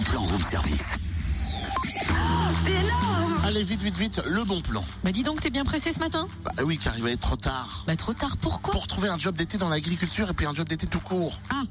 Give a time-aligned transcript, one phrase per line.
[0.00, 0.94] bon plan room service.
[3.44, 4.84] Allez, vite, vite, vite, le bon plan.
[5.04, 6.28] Bah dis donc, t'es bien pressé ce matin?
[6.44, 7.84] Bah oui, car il va être trop tard.
[7.86, 8.72] Bah trop tard, pourquoi?
[8.72, 11.40] Pour trouver un job d'été dans l'agriculture et puis un job d'été tout court.
[11.50, 11.62] Ah,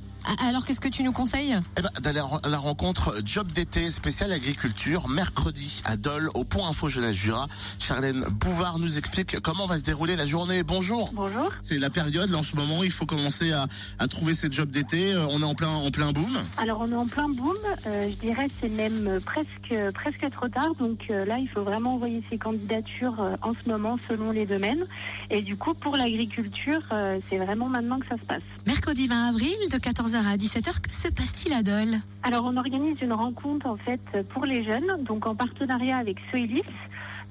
[0.47, 1.58] alors qu'est-ce que tu nous conseilles?
[1.78, 6.70] Eh ben, d'aller à la rencontre Job d'été spécial agriculture, mercredi à Dole, au Point
[6.70, 7.47] Info Jeunesse Jura.
[7.79, 10.63] Charlène Bouvard nous explique comment va se dérouler la journée.
[10.63, 11.12] Bonjour.
[11.13, 11.52] Bonjour.
[11.62, 13.67] C'est la période, là, en ce moment, il faut commencer à,
[13.97, 15.13] à trouver ces jobs d'été.
[15.13, 16.38] Euh, On est en plein, en plein boom.
[16.58, 17.55] Alors on est en plein boom.
[17.88, 20.71] Euh, je dirais c'est même euh, presque presque trop tard.
[20.79, 24.45] Donc euh, là il faut vraiment envoyer ses candidatures euh, en ce moment selon les
[24.45, 24.84] domaines.
[25.29, 28.41] Et du coup pour l'agriculture euh, c'est vraiment maintenant que ça se passe.
[28.65, 29.77] Mercredi 20 avril, de
[30.09, 34.02] 14h à 17h, que se passe-t-il à Dole Alors on organise une rencontre en fait
[34.30, 36.63] pour les jeunes, donc en partenariat avec Soilis.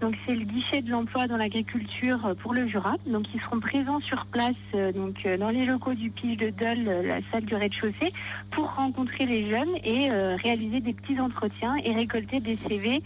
[0.01, 2.95] Donc c'est le guichet de l'emploi dans l'agriculture pour le Jura.
[3.07, 6.51] Donc ils seront présents sur place, euh, donc euh, dans les locaux du Pige de
[6.51, 8.13] Dole, euh, la salle du rez-de-chaussée,
[8.53, 13.03] pour rencontrer les jeunes et réaliser des petits entretiens et récolter des CV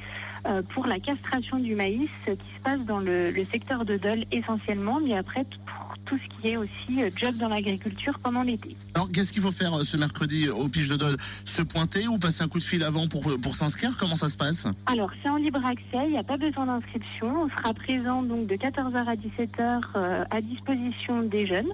[0.74, 5.16] pour la castration du maïs qui se passe dans le, secteur de Dole essentiellement, mais
[5.16, 5.44] après
[6.12, 8.76] tout ce qui est aussi euh, job dans l'agriculture pendant l'été.
[8.94, 12.18] Alors, qu'est-ce qu'il faut faire euh, ce mercredi au Pige de Dole Se pointer ou
[12.18, 13.96] passer un coup de fil avant pour, pour s'inscrire?
[13.96, 14.66] Comment ça se passe?
[14.86, 17.44] Alors, c'est en libre accès, il n'y a pas besoin d'inscription.
[17.44, 21.70] On sera présent donc de 14h à 17h euh, à disposition des jeunes.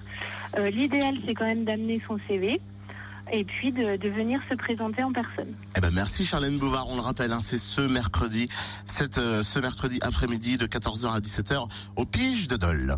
[0.57, 2.61] Euh, L'idéal, c'est quand même d'amener son CV
[3.33, 5.55] et puis de, de venir se présenter en personne.
[5.77, 8.49] Eh ben merci Charlène Bouvard, on le rappelle, hein, c'est ce mercredi,
[8.85, 12.97] cette, euh, ce mercredi après-midi de 14h à 17h au Pige de Dole.